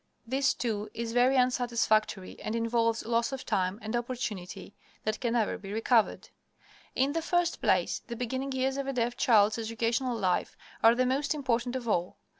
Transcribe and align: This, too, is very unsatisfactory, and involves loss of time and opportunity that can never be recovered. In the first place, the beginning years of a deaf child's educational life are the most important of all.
This, 0.25 0.55
too, 0.55 0.89
is 0.95 1.13
very 1.13 1.37
unsatisfactory, 1.37 2.39
and 2.41 2.55
involves 2.55 3.05
loss 3.05 3.31
of 3.31 3.45
time 3.45 3.77
and 3.83 3.95
opportunity 3.95 4.73
that 5.03 5.19
can 5.19 5.33
never 5.33 5.59
be 5.59 5.71
recovered. 5.71 6.29
In 6.95 7.13
the 7.13 7.21
first 7.21 7.61
place, 7.61 7.99
the 8.07 8.15
beginning 8.15 8.51
years 8.51 8.77
of 8.77 8.87
a 8.87 8.93
deaf 8.93 9.15
child's 9.15 9.59
educational 9.59 10.17
life 10.17 10.57
are 10.81 10.95
the 10.95 11.05
most 11.05 11.35
important 11.35 11.75
of 11.75 11.87
all. 11.87 12.17